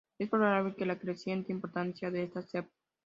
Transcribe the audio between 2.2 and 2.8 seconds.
esta sp.